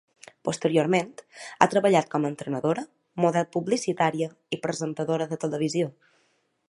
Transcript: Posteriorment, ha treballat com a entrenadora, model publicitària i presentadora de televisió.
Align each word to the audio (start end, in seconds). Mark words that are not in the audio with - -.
Posteriorment, 0.47 1.09
ha 1.59 1.67
treballat 1.73 2.09
com 2.15 2.25
a 2.25 2.31
entrenadora, 2.33 2.85
model 3.25 3.47
publicitària 3.57 4.31
i 4.59 4.63
presentadora 4.65 5.29
de 5.35 5.39
televisió. 5.45 5.93